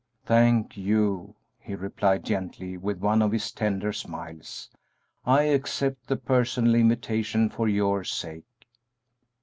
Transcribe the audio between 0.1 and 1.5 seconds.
"Thank you,"